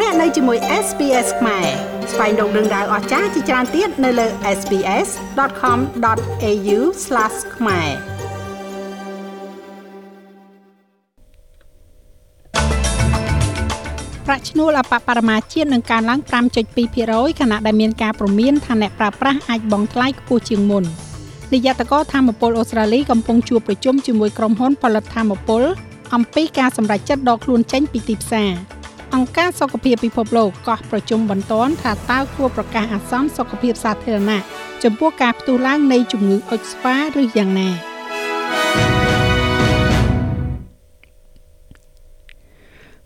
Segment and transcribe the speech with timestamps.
[0.00, 1.66] លោកអ្នកនៅជាមួយ SPS ខ្មែរ
[2.12, 4.26] ស្វែងរកដឹងដៅអស្ចារ្យជាច្រើនទៀតនៅលើ
[4.58, 6.78] SPS.com.au/
[7.56, 7.88] ខ្មែរ
[14.26, 16.20] ប្រាក់ឈ្នួលអបបរមាជាតិនឹងកើនឡើង
[16.80, 20.84] 5.2%ខណៈដែលមានការព្រមានថាអ្នកប្រើប្រាស់អាចបង់ថ្លៃខ្ពស់ជាងមុន
[21.52, 25.62] នាយកតកធម្មពលអូស្ត្រាលីកំពុងជួបប្រជុំជាមួយក្រុមហ៊ុនផលិតធម្មពល
[26.14, 28.52] អំពីការសម្រេចចិត្តដកខ្លួនចេញពីទីផ្សារ
[29.14, 34.40] អង្គការសុខភាពពិភពលោកកោះប្រជុំបន្ទាន់ថាតើគួរប្រកាសអាសន្នសុខភាពសាធារណៈ
[34.84, 37.68] ចំពោះការផ្ទុះឡើងនៃជំងឺអុចស្វាឬយ៉ាងណា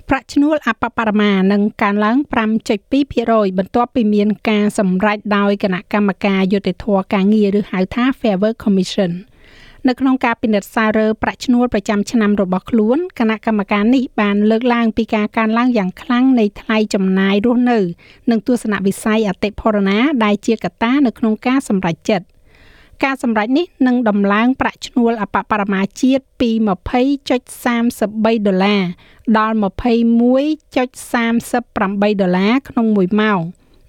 [0.08, 2.16] ប្រាក់ឈ្នួលអបបរមានឹងកើនឡើង
[2.88, 9.12] 5.2%បន្ទាប់ពីមានការសម្រេចដោយគណៈកម្មការយុតិធធការងារឬហៅថា Fair Work Commission។
[9.88, 17.78] នៅក្នុងការពិនិត្យសាររើប្រាក់ឈ្នួលប្រចាំឆ្នាំរបស់ខ្លួនគណៈកម្មការនេះបានលើកឡើងពីការកើនឡើងយ៉ាងខ្លាំងនៃថ្លៃចំណាយរស់នៅ
[18.30, 22.26] និងទស្សនវិស័យអតិផរណាដែលជាកត្តានៅក្នុងការសម្រេចចិត្ត
[23.04, 26.50] ការសម្រេចនេះនឹងដំឡើងប្រាក់ឈ្នួលអបបរមាជាតិពី
[27.28, 28.82] 20.33ដុល្លារ
[29.38, 33.40] ដល់21.38ដុល្លារក្នុងមួយម៉ោង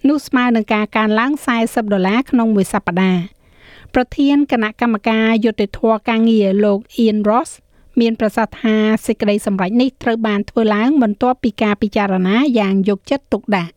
[0.07, 1.31] នោះស្មើនឹងការកើនឡើង
[1.63, 3.38] 40ដុល្លារក្នុងមួយសប្តាហ៍
[3.95, 7.51] ប្រធានគណៈកម្មការយុតិធធការងារលោក Ian Ross
[7.99, 13.73] មានប្រសាសន៍ថាសេចក្តីសម្រេចនេះត្រូវបានធ្វើឡើងបន្ទាប់ពីការពិចារណាយ៉ាងយកចិត្តទុកដាក់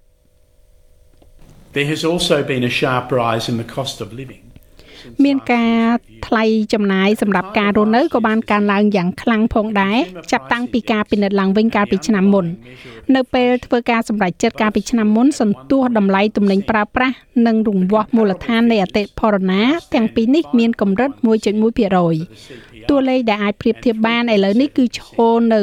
[1.76, 4.44] There has also been a sharp rise in the cost of living
[5.24, 5.76] មានការ
[6.26, 9.96] ថ្លៃចំណាយសម្រាប់ការរស់នៅក៏បានកើនឡើងយ៉ាងខ្លាំងផងដែរ
[10.32, 12.46] ចាប់តាំងពីការពិនិត្យឡើងវិញកាលពីឆ្នាំមុន
[13.14, 17.14] នៅពេលធ្វើការសម្រេចចិត្តកាលពីឆ្នាំមុនសន្ទុះតម្លៃទំនិញប្រើប្រាស់
[17.46, 19.62] និងរង្វាស់មូលដ្ឋាននៃអតិផរណា
[19.94, 25.00] ទាំងពីរនេះមានកម្រិត1.1%តួលេខដែលអាចប្រៀបធៀបបានឥឡូវនេះគឺឈ
[25.32, 25.60] រនៅ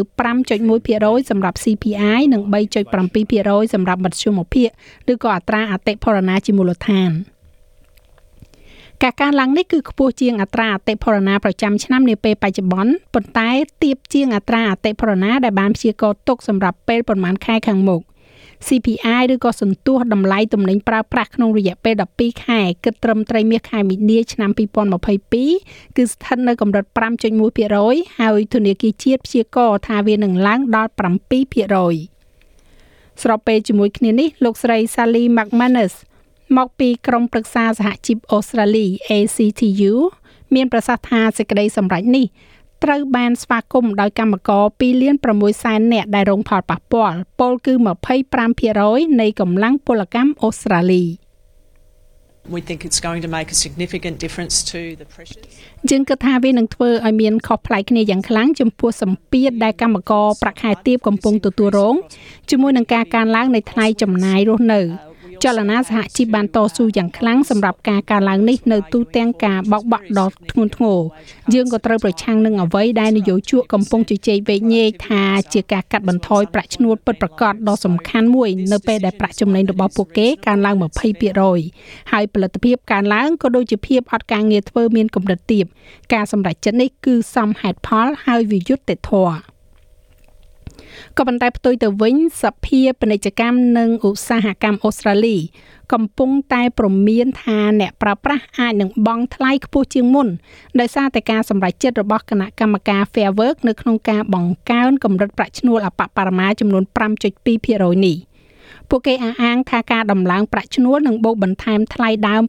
[0.64, 2.42] 5.1%សម្រាប់ CPI និង
[3.08, 4.70] 3.7%សម្រាប់មធ្យមភាគ
[5.12, 7.12] ឬក៏អត្រាអតិផរណាជាមូលដ្ឋាន។
[9.04, 13.50] ការកើនឡើងនេះគឺខ្ពស់ជាងអត្រាអតិផរណាប្រចាំឆ្នាំនាពេលបច្ចុប្បន្នប៉ុន្តែ
[13.84, 18.02] ទាបជាងអត្រាអតិផរណាដែលបានព្យាករណ៍ទុកសម្រាប់ពេលប្រមាណខែខាងមុខ
[18.68, 24.52] CPI ឬក៏សន្ទុះតម្លៃទំនិញប្រើប្រាស់ក្នុងរយៈពេល12ខែគិតត្រឹមត្រីមាសខែមីនាឆ្នាំ
[25.24, 26.86] 2022គឺស្ថិតនៅកម្រិត
[27.52, 30.92] 5.1%ហើយធនាគារជាតិព្យាករណ៍ថាវានឹងឡើងដល់
[31.66, 35.94] 7%ស្របពេលជាមួយគ្នានេះលោកស្រី Sally McManus
[36.58, 39.94] មកពីក្រុមប្រឹក្សាសហជីពអូស្ត្រាលី ACTU
[40.56, 42.26] មានប្រសាសន៍ថាសេចក្តីសម្រេចនេះ
[42.84, 47.74] ត្រូវបានស្វាគមន៍ដោយកម្មករ2លាន6សែននាក់ដែលរងផលប៉ះពាល់ពលគឺ
[48.48, 51.06] 25%នៃកម្លាំងពលកម្មអូស្ត្រាលី
[52.58, 55.54] We think it's going to make a significant difference to the pressures.
[55.90, 61.96] យើងគិតថាវានឹងធ្វើឲ្យមានខុសប្លែកគ្នាយ៉ាងខ្លាំងចំពោះសម្ពាធដែលកម្មករប្រាក់ខែទាបកំពុងទទួលរង
[62.50, 64.82] ជាមួយនឹងការកើនឡើងនៃថ្លៃចំណាយរស់នៅ
[65.44, 71.00] ចលនាសហជីពបានតស៊ូយ៉ាងខ្លាំងសម្រាប់ការកើនឡើងនេះនៅទូទាំងការបោកបាក់ដ៏ធ្ងន់ធ្ងរ
[71.54, 75.24] យើងក៏ត្រូវប្រឆាំងនឹងអ្វីដែលនយោជកកំពុងជជែកវែកញែកថា
[75.54, 80.76] ជាការកាត់បន្ថយប្រាក់ឈ្នួលពិតប្រាកដដ៏សំខាន់មួយនៅពេលដែលប្រាក់ចំណេញរបស់ពួកគេកើនឡើង
[81.44, 85.66] 20%ហើយផលិតភាពកើនឡើងក៏ដូចជាភាពអត់ការងារធ្វើមានកម្រិតទាប
[86.14, 89.59] ការសម្រេចចិត្តនេះគឺសមហេតុផលហើយវាយុត្តិធម៌
[91.18, 95.38] ក៏ប៉ុន្តែផ្ទុយទៅវិញសភាពាណិជ្ជកម្មនិងឧស្សាហកម្មអូស្ត្រាលី
[95.94, 100.28] កំពុងតែប្រមានថាអ្នកប្រើប្រាស់អាចនឹងបង់ថ្លៃខ្ពស់ជាងមុន
[100.80, 106.84] ដោយសារតែការសម្រេចចិត្តរបស់គណៈកម្មការ Fair Work នៅក្នុងការបង្កើនកម្រិតប្រាក់ឈ្នួលអបបរមាចំនួន
[107.44, 108.18] 5.2%នេះ
[108.90, 112.44] ពួកគេអះអាងថាការដំឡើងប្រាក់ឈ្នួលនឹងបូកបន្ថែមថ្លៃដើម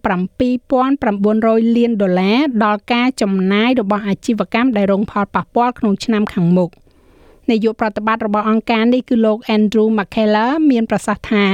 [0.71, 6.71] 7900លានដុល្លារដល់ការចំណាយរបស់អាជីវកម្មដែលរងផលប៉ះពាល់ក្នុងឆ្នាំខាងមុខ
[7.51, 11.45] នាយកប្រតិបត្តិរបស់អង្គការនេះគឺលោក Andrew McKellar មានប្រសាសន៍ថា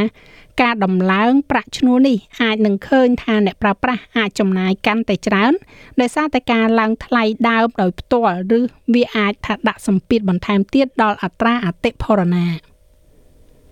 [0.62, 5.52] ការដំឡើងប្រាក់ឈ្នួលនេះអាចនឹងឃើញថាអ្នកប្រើប្រាស់អាចចំណាយកាន់តែច្រើន
[6.00, 8.60] ដោយសារតែការឡើងថ្លៃដើមដោយផ្ទាល់ឬ
[8.94, 12.46] វាអាចថាដាក់សម្ពាធបន្ថែមទៀតដល់អត្រាអតិផរណា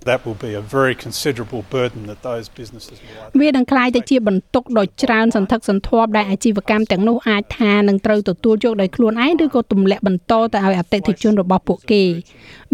[0.08, 12.02] that will be a very considerable burden that those businesses will វានឹងក្លាយទៅជាបន្ទុកដ៏ច្រើនសន្ធឹកសន្ធាប់ដែលអាជីវកម្មទាំងនោះអាចថានឹងត្រូវទទួលយកដោយខ្លួនឯងឬក៏ទម្លាក់បន្តទៅឲ្យអតិថិជនរបស់ពួកគេ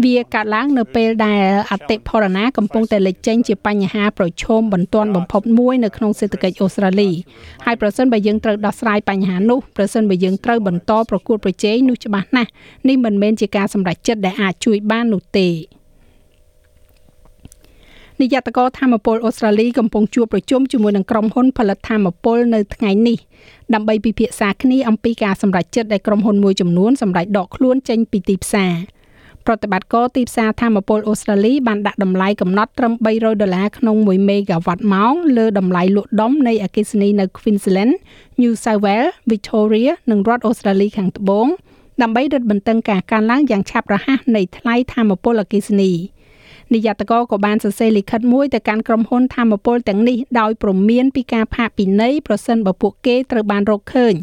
[0.03, 7.09] វាកើតឡើងនៅពេលដែលអតិផរណាកំពុងតែលេចចេញជាបញ្ហាប្រឈមបន្ទាន់បំផុតមួយនៅក្នុងសេដ្ឋកិច្ចអូស្ត្រាលី
[7.65, 12.49] ហើយប្រសិនបើយើងត្រូវដោះស្រាយបញ្ហានោះប្រសិនបើយើងត្រូវបន្តប្រកួតប្រជែងនោះច្បាស់ណាស់
[12.87, 15.49] នេះមិនមែនជាការសម្រេចចិត្តដែលអាចជួយបាននោះទេ
[18.21, 23.17] នាយកតកធម្មពលអូស្ត្រាលីកំពុងជួបប្រជុំជាមួយនឹងក្រុមហ៊ុនផលិតធម្មពលនៅថ្ងៃនេះ
[23.73, 28.73] ដើម្បីពិភាក្សាគ្នាអំពីការសម្រេចចិត្តដែលក្រុមហ៊ុនមួយចំនួនសម្រេចដកខ្លួនចេញពីទីផ្សារ
[29.45, 37.93] ប្រតិបត្តិការទីផ្សារធម្មពលអូស្ត្រាលីបានដាក់តម្លៃកំណត់ត្រឹម300ដុល្លារក្នុង1មេហ្គាវ៉ាត់ម៉ោងលើតម្លៃលក់ដុំនៃអគ្គិសនីនៅ Queensland,
[38.41, 41.47] New South Wales, Victoria និងរដ្ឋអូស្ត្រាលីខាងត្បូង
[42.01, 45.91] ដើម្បីរឹតបន្តឹងការកើនឡើងយ៉ាងឆាប់រហ័សនៃថ្លៃធម្មពលអគ្គិសនី។
[46.73, 54.13] នាយត្តករក៏បានសរសេរលិខិតមួយទៅកាន់ក្រុមហ៊ុនធម្មពលទាំងនេះដោយព្រមានពីការផាកពិន័យប្រសិនបើពួកគេត្រូវបានរកឃើញ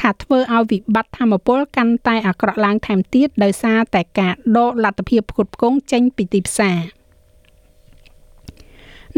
[0.00, 6.97] ថាធ្វើឲ្យវិបត្តិធម្មពលកាន់តែអាក្រក់ឡើងថែមទៀតដោយសារតែការដកលទ្ធភាពផ្គត់ផ្គង់ចេញពីទីផ្សារ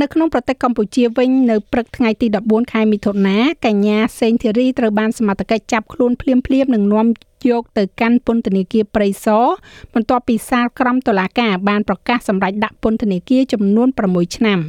[0.01, 6.35] នៅក្នុងប្រទេសកម្ពុជាវិញនៅព្រឹកថ្ងៃទី14ខែមិថុនាកញ្ញាសេងធីរីត្រូវបានសមត្ថកិច្ចចាប់ខ្លួនភ្លា
[6.65, 7.07] មៗនិងនាំ
[7.49, 9.47] យកទៅកាន់ពន្ធនាគារព្រៃសរ
[9.95, 14.61] បន្ទាប់ពីសាលក្រមតុលាការបានប្រកាសសម្រេចដាក់ពន្ធនាគារចំនួន6ឆ្នាំ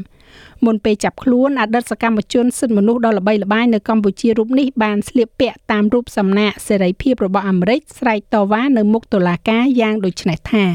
[0.66, 10.66] មុនពេលចាប់ខ្លួនអតីតសកម្មជនសិទ្ធិមនុស្សដ៏ល្បីល្បាញនៅកម្ពុជារូបនេះបានស្លៀកពាក់តាមរូបសំណាកសេរីភាពរបស់អាមេរិកស្រែកតវ៉ានៅមុខតុលាការយ៉ាងដូចនេះថា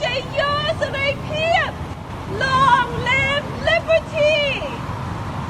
[0.00, 1.68] ជាយោសេរីភាព
[2.42, 4.34] Long live liberty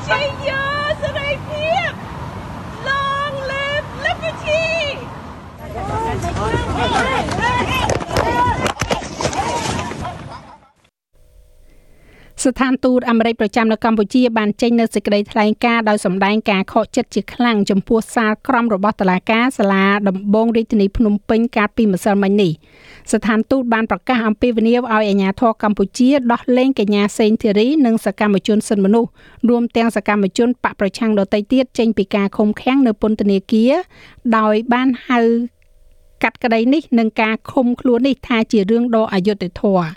[0.07, 0.63] ជាយោ
[1.03, 1.91] សេរីភាព
[2.89, 4.65] Long live liberty
[12.45, 22.53] ស្ថានទូតអាមេរិកប្រចាំនៅកម្ពុជាបានចេញនូវសេចក្តីថ្លែងការណ៍ដោយសម្ដែងការខកចិត្តជាខ្លាំងចំពោះសាលក្រមរបស់តុលាការសាលាដំបងរាជធានីភ្នំពេញកាលពីម្សិលមិញនេះ
[23.13, 29.11] ស្ថានទូតបានប្រកាសអំពាវនាវឲ្យអាជ្ញាធរកម្ពុជាដោះលែងកញ្ញាសេងធីរីនិងសកម្មជនសិទ្ធិមនុស្ស
[29.49, 33.73] រួមទាំងសកម្មជនបកប្រឆាំងដទៃទៀតចេញពីការឃុំឃាំងនៅពន្ធនាគារ
[34.37, 35.21] ដោយបានហៅ
[36.23, 39.89] កាត់ក្តីនេះនិងការឃុំខ្លួននេះថាជារឿងដ៏អយុត្តិធម៌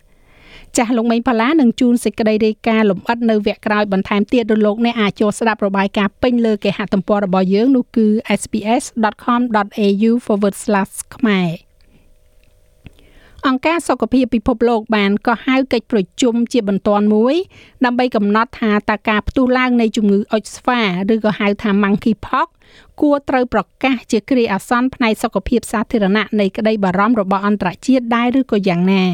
[0.78, 8.08] ចាស់លោកមេងផាឡានឹងជួនសេចក្តីរាយការណ៍លម្អិតនៅវគ្គក្រោយបន្ថែមទៀតដោយលោកអ្នកអាចចូលស្ដាប់របាយការណ៍ពេញលើគេហទំព័ររបស់យើងនោះគឺ
[8.42, 10.12] sps.com.au/
[11.16, 11.50] ខ្មែរ
[13.48, 17.36] អង្គការសុខភាពពិភពលោកបានក៏ហៅកិច្ចប្រជុំជាបន្ទាន់មួយ
[17.86, 20.81] ដើម្បីកំណត់ថាតើការផ្ទុះឡើងនៃជំងឺអុចស្វា
[21.14, 22.48] ឬក៏ហៅថា monkeypox
[23.02, 29.06] គួរត្រូវប្រកាសជាគ្រាអាសន្នផ្នែកសុខភាពសាធារណៈនៃក្តីបារម្ភរបស់អន្តរជាតិដែរឬក៏យ៉ាងណា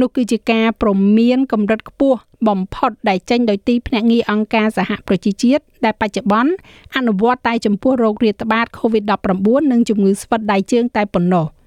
[0.00, 6.52] នោះគឺជាការប្រមានកម្រិតខ្ពស់បំផុតដែលចេញដោយទីភ្នាក់ងារអង្គការសហប្រជាជាតិដែលបច្ចុប្បន្ន
[6.96, 11.46] អនុវត្តតែចំពោះរោគរាតត្បាត COVID-19 និងជំងឺស្វិតដៃជើងតែប៉ុណ្ណោះ។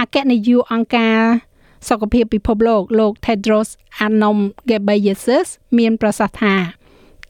[0.00, 1.18] អគ្គនាយកអង្គការ
[1.88, 3.68] សុខភាពពិភពលោកលោក Tedros
[4.04, 4.38] Adhanom
[4.68, 5.48] Ghebreyesus
[5.78, 6.54] មានប្រសាសន៍ថា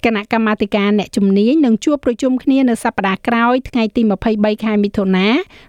[0.04, 4.02] គណៈកម្មាធិការអ្នកជំនាញនឹងជួបប្រជុំគ្នានៅសប្តាហ៍ក្រោយថ្ងៃទី
[4.32, 5.28] 23ខែមិថុនា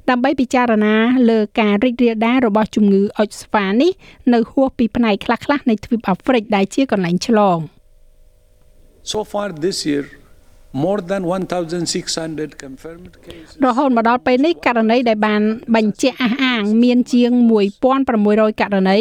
[0.09, 0.95] ដើម្បីពិចារណា
[1.29, 3.91] លើការរីករាលដាលរបស់ជំងឺអុចស្វានេះ
[4.33, 7.59] នៅហួសពីផ្នែកខ្លះៗនៃទ្វីបអាហ្វ្រិកដែលជាកន្លែងឆ្លង
[9.11, 10.05] So far this year
[10.73, 15.41] more than 1600 confirmed cases រហូតមកដល់ពេលនេះករណីដែលបាន
[15.75, 17.31] បញ្ជាក់អះអាង មានជាង
[17.95, 18.99] 1600ករណី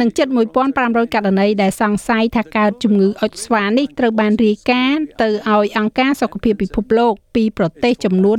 [0.00, 0.26] និងជិត
[0.72, 8.38] 1500ករណីដែលសង្ស័យថាកើតជំងឺអុចស្វានេះត្រូវបានរាយការណ៍ទៅឲ្យអង្គការសុខភាពពិភពលោកពីប្រទេសចំនួន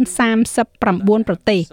[0.63, 1.63] 39ប្រទេស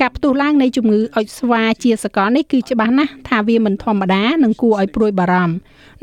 [0.00, 5.54] ការផ្ទុះឡើងនៃជំងឺអុចស្វាជាសកលនេះគឺច្បាស់ណាស់ថាវាមិនធម្មតានិងគួរឲ្យព្រួយបារម្ភ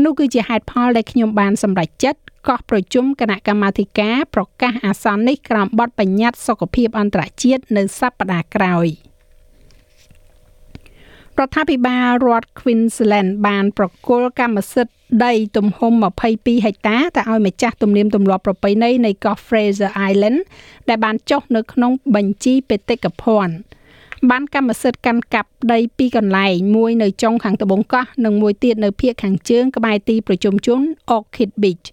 [0.03, 8.87] នោះគឺជាហេតុផលដែលខ្ញុំបានសម្រេចចិត្ត កោះប្រជុំគណៈកម្មាធិការប្រកាសអាសន្ននេះក្រោមបទបញ្ញត្តិសុខភាពអន្តរជាតិនៅសប្តាហ៍ក្រោយ
[11.39, 14.95] រដ្ឋាភិបាលរដ្ឋ Queensland បានប្រគល់កម្មសិទ្ធិ
[15.25, 15.93] ដីទំហំ
[16.29, 20.39] 22ហិកតាទៅឲ្យម្ចាស់ទំនៀមទម្លាប់ប្រពៃណីនៃកោះ Fraser Island
[20.89, 23.55] ដែលបានចុះនៅក្នុងបញ្ជីបេតិកភណ្ឌ
[24.29, 30.81] បានកម្មសិទ្ធិកាន់កាប់ដីពីរកន្លែងមួយនៅចុងខាងត្បូងកោះនិងមួយទៀតនៅភាគខាងជើងក្បែរទីប្រជុំជន
[31.15, 31.87] Orchid Beach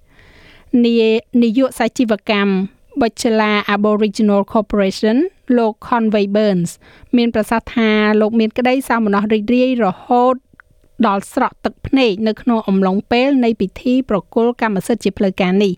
[0.85, 2.53] នាយកសាជីវកម្ម
[3.00, 5.17] Bachelor Aboriginal Corporation
[5.57, 6.71] លោក Conway Burns
[7.17, 10.35] មានប្រសាសន៍ថាលោកមានក្តីសោមនស្សរីករាយរហូត
[11.07, 15.73] ដល់ស្រក់ទឹកភ្នែកនៅក្នុងអំឡុងពេលនៃពិធីប្រគល់កម្មសិទ្ធិជាផ្លូវការនេះ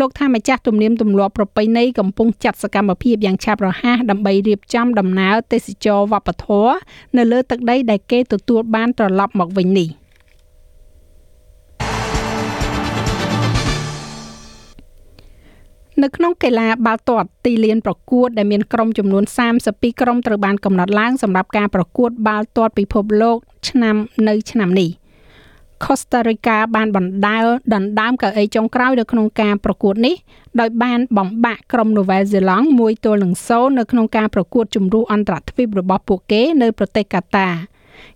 [0.00, 6.74] លោកថាម្ចាស់ទំនៀមទម្លាប់ប្រពៃណីកំពុងចាត់សកម្មភាពយ៉ាងឆាប់រហ័សដើម្បីរៀបចំដំណើរទេសចរវប្បធម៌
[7.16, 9.90] នៅលើទឹកដីដែលគេទទួលបានត្រឡប់មកវិញនេះ។
[16.02, 19.24] នៅក្នុងកីឡាបាល់ទាត់ទីលានប្រកួតដែលមានក្រុមចំនួន
[19.62, 23.36] 32ក្រុមត្រូវបានកំណត់ឡើងសម្រាប់ការប្រកួតបាល់ទាត់ពិភពលោក
[23.68, 23.96] ឆ្នាំ
[24.28, 24.90] នៅឆ្នាំនេះ
[25.84, 27.38] Costa Rica បានបណ្ដើ
[27.74, 30.14] ដណ្ដើមកៅអីចុងក្រោយនៅក្នុងការប្រកួតនេះ
[30.60, 37.48] ដោយបានបំបាក់ក្រុម Nouvelle Zelande មួយទល់នឹង0នៅក្នុងការប្រកួតជម្រុះអន្តរទ្វីបរបស់ពួកគេនៅប្រទេសកាតា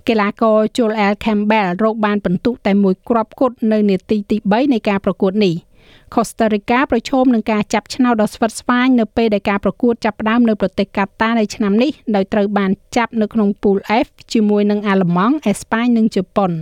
[0.08, 5.54] កីឡាករ Joel Campbell រកបានពិន្ទុតែមួយគ្រាប់គត់នៅនាទីទី3នៃការប្រកួតនេះ។
[6.14, 16.52] Costa Rica ប្រឈមនឹងការចាប់ឆ្នោតដ៏ស្វិតស្វាញនៅពេលដែលការប្រកួតចាប់ផ្ដើមនៅប្រទេសកាតានៅឆ្នាំនេះដោយត្រូវបានចាប់នៅក្នុង Pool F ជាមួយនឹងអាល្លឺម៉ង់អេស្ប៉ាញនិងជប៉ុន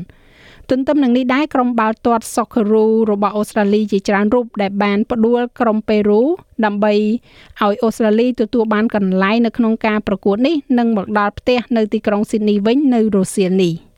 [0.71, 6.21] ទន្ទឹមនឹងនេះដែរក្រុមបាល់ទាត់ Socceroo របស់អូស្ត្រាលីជាច្រើនរូបដែលបានផ្ដួលក្រុមប៉េរូ
[6.64, 13.89] ដើម្បីឲ្យអូស្ត្រាលីទទួលបានកន្លែងនៅក្នុងការប្រកួតនេះនិងមកដល់ផ្ទះនៅទីក្រុង Sydney វិញនៅរសៀលនេះ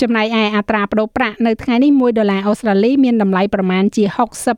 [0.00, 4.04] ចំណែកឯអត្រាប្តូរប្រាក់នៅថ្ងៃនេះ1ដុល្លារអូស្ត្រាលីមានតម្លៃប្រមាណជា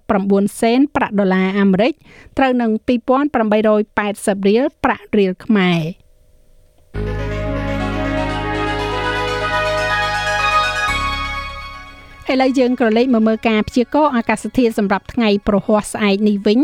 [0.05, 1.93] 69សេនប្រាក់ដុល្លារអាមេរិក
[2.39, 5.81] ត្រូវនឹង2880រៀលប្រាក់រៀលខ្មែរ
[12.33, 16.61] ឥឡូវយើងក៏លេខមកមើលការព្យាករណ៍អាកាសធាតុសម្រាប់ថ្ងៃប្រហ័សស្អែកនេះវិញ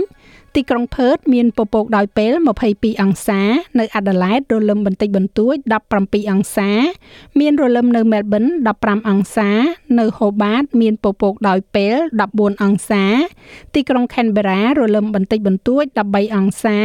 [0.56, 2.32] ទីក្រុងផឺតមានពពកដោយពេល
[2.68, 3.40] 22អង្សា
[3.78, 5.56] នៅអាដាលេដរលឹមបន្តិចបន្តួច
[5.94, 6.70] 17អង្សា
[7.40, 8.44] មានរលឹមនៅមែលប៊ន
[8.76, 9.50] 15អង្សា
[9.98, 11.96] នៅហូបាត មានពពកដោយពេល
[12.30, 13.04] 14អង្សា
[13.74, 16.78] ទីក្រុងខេនបេរ៉ារលឹមបន្តិចបន្តួច13អង្សា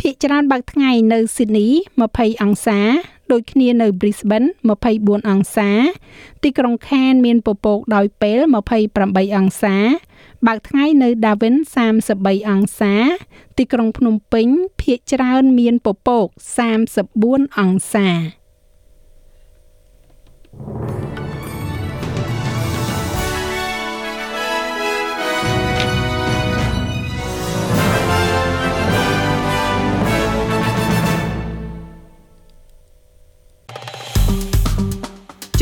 [0.00, 1.68] ភាគច្រើនបើកថ្ងៃនៅស៊ីដនី
[2.06, 2.80] 20អង្សា
[3.32, 4.48] ដូចគ្នានៅ Brisbane
[4.88, 5.70] 24អង្សា
[6.42, 8.38] ទីក្រុង Cairns មានពពកដោយពេល
[8.88, 9.76] 28អង្សា
[10.46, 11.56] បើកថ្ងៃនៅ Darwin
[12.02, 12.94] 33អង្សា
[13.58, 14.48] ទីក្រុងភ្នំពេញ
[14.80, 16.26] ភាគច្រើនមានពពក
[16.92, 18.08] 34អង្សា